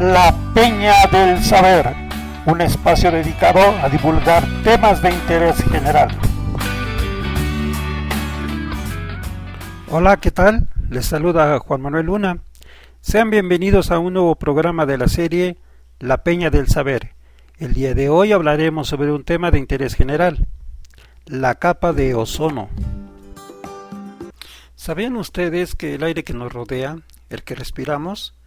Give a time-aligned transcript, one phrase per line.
[0.00, 1.92] La Peña del Saber,
[2.46, 6.16] un espacio dedicado a divulgar temas de interés general.
[9.90, 10.68] Hola, ¿qué tal?
[10.88, 12.38] Les saluda Juan Manuel Luna.
[13.00, 15.56] Sean bienvenidos a un nuevo programa de la serie
[15.98, 17.16] La Peña del Saber.
[17.58, 20.46] El día de hoy hablaremos sobre un tema de interés general,
[21.26, 22.68] la capa de ozono.
[24.76, 26.98] ¿Sabían ustedes que el aire que nos rodea,
[27.30, 28.37] el que respiramos,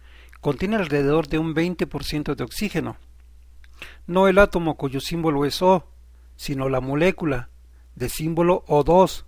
[0.42, 2.96] contiene alrededor de un 20% de oxígeno.
[4.08, 5.86] No el átomo cuyo símbolo es O,
[6.34, 7.48] sino la molécula,
[7.94, 9.24] de símbolo O2,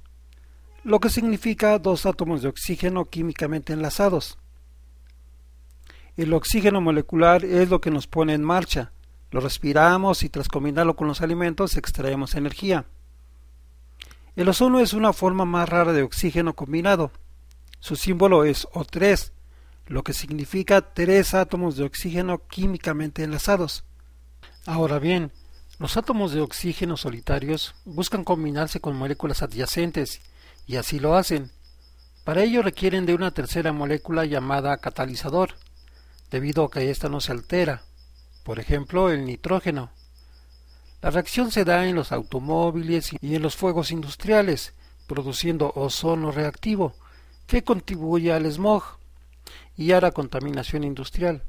[0.83, 4.39] lo que significa dos átomos de oxígeno químicamente enlazados.
[6.17, 8.91] El oxígeno molecular es lo que nos pone en marcha,
[9.31, 12.87] lo respiramos y tras combinarlo con los alimentos extraemos energía.
[14.35, 17.13] El ozono es una forma más rara de oxígeno combinado.
[17.79, 19.31] Su símbolo es O3,
[19.87, 23.85] lo que significa tres átomos de oxígeno químicamente enlazados.
[24.67, 25.33] Ahora bien,
[25.79, 30.21] los átomos de oxígeno solitarios buscan combinarse con moléculas adyacentes,
[30.67, 31.51] y así lo hacen.
[32.25, 35.55] Para ello requieren de una tercera molécula llamada catalizador,
[36.31, 37.83] debido a que ésta no se altera,
[38.45, 39.91] por ejemplo el nitrógeno.
[41.03, 44.73] La reacción se da en los automóviles y en los fuegos industriales,
[45.07, 46.95] produciendo ozono reactivo,
[47.47, 48.99] que contribuye al smog
[49.77, 51.43] y a la contaminación industrial.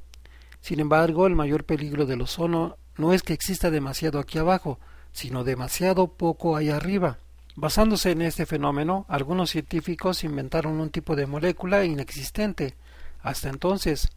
[0.61, 4.79] Sin embargo, el mayor peligro del ozono no es que exista demasiado aquí abajo,
[5.11, 7.17] sino demasiado poco ahí arriba.
[7.55, 12.75] Basándose en este fenómeno, algunos científicos inventaron un tipo de molécula inexistente
[13.21, 14.09] hasta entonces.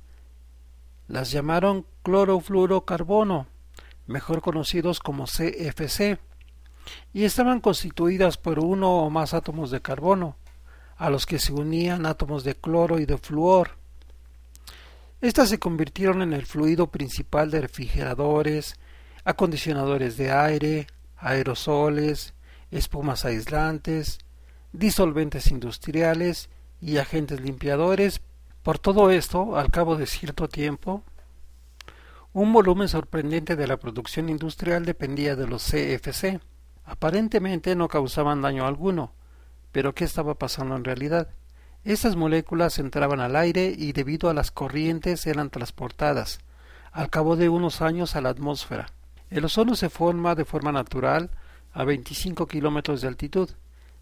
[1.06, 3.46] Las llamaron clorofluorocarbono,
[4.06, 6.18] mejor conocidos como CFC,
[7.12, 10.36] y estaban constituidas por uno o más átomos de carbono,
[10.96, 13.77] a los que se unían átomos de cloro y de flúor.
[15.20, 18.76] Estas se convirtieron en el fluido principal de refrigeradores,
[19.24, 22.34] acondicionadores de aire, aerosoles,
[22.70, 24.18] espumas aislantes,
[24.72, 26.50] disolventes industriales
[26.80, 28.20] y agentes limpiadores.
[28.62, 31.02] Por todo esto, al cabo de cierto tiempo,
[32.32, 36.40] un volumen sorprendente de la producción industrial dependía de los CFC.
[36.84, 39.14] Aparentemente no causaban daño alguno,
[39.72, 41.28] pero ¿qué estaba pasando en realidad?
[41.88, 46.40] Estas moléculas entraban al aire y debido a las corrientes eran transportadas,
[46.92, 48.92] al cabo de unos años, a la atmósfera.
[49.30, 51.30] El ozono se forma de forma natural
[51.72, 53.48] a 25 kilómetros de altitud.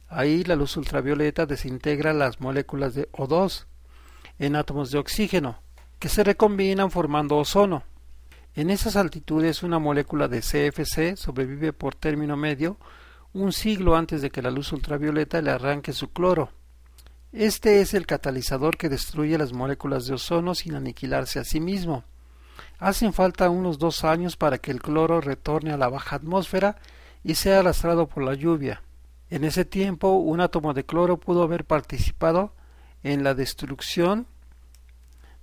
[0.09, 3.67] Ahí la luz ultravioleta desintegra las moléculas de O2
[4.41, 5.61] en átomos de oxígeno,
[6.01, 7.85] que se recombinan formando ozono.
[8.57, 12.79] En esas altitudes una molécula de CFC sobrevive por término medio
[13.33, 16.51] un siglo antes de que la luz ultravioleta le arranque su cloro.
[17.37, 22.03] Este es el catalizador que destruye las moléculas de ozono sin aniquilarse a sí mismo.
[22.79, 26.77] Hacen falta unos dos años para que el cloro retorne a la baja atmósfera
[27.23, 28.81] y sea arrastrado por la lluvia.
[29.29, 32.55] En ese tiempo, un átomo de cloro pudo haber participado
[33.03, 34.27] en la destrucción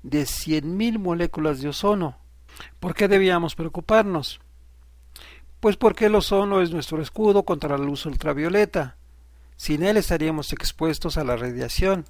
[0.02, 2.18] de cien mil moléculas de ozono.
[2.80, 4.40] ¿Por qué debíamos preocuparnos?
[5.60, 8.98] Pues porque el ozono es nuestro escudo contra la luz ultravioleta.
[9.56, 12.06] Sin él estaríamos expuestos a la radiación,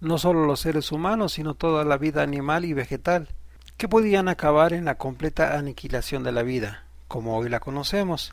[0.00, 3.28] no solo los seres humanos, sino toda la vida animal y vegetal,
[3.76, 8.32] que podían acabar en la completa aniquilación de la vida, como hoy la conocemos.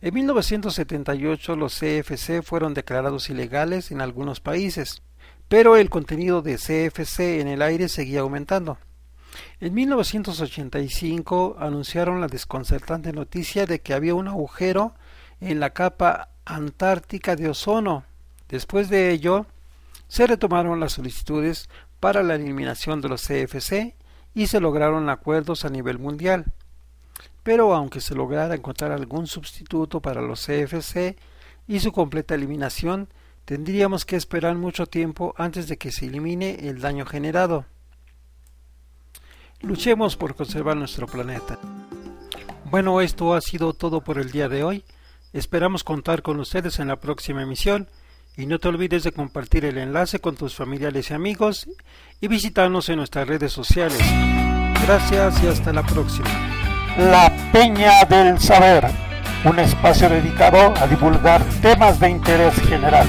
[0.00, 5.02] En 1978 los CFC fueron declarados ilegales en algunos países,
[5.48, 8.78] pero el contenido de CFC en el aire seguía aumentando.
[9.60, 14.94] En 1985 anunciaron la desconcertante noticia de que había un agujero
[15.40, 18.04] en la capa antártica de ozono.
[18.48, 19.46] Después de ello,
[20.08, 21.68] se retomaron las solicitudes
[22.00, 23.94] para la eliminación de los CFC
[24.34, 26.46] y se lograron acuerdos a nivel mundial.
[27.42, 31.16] Pero aunque se lograra encontrar algún sustituto para los CFC
[31.66, 33.08] y su completa eliminación,
[33.44, 37.66] tendríamos que esperar mucho tiempo antes de que se elimine el daño generado.
[39.60, 41.58] Luchemos por conservar nuestro planeta.
[42.70, 44.84] Bueno, esto ha sido todo por el día de hoy.
[45.36, 47.90] Esperamos contar con ustedes en la próxima emisión
[48.38, 51.68] y no te olvides de compartir el enlace con tus familiares y amigos
[52.22, 54.00] y visitarnos en nuestras redes sociales.
[54.86, 56.26] Gracias y hasta la próxima.
[56.96, 58.86] La Peña del Saber,
[59.44, 63.06] un espacio dedicado a divulgar temas de interés general.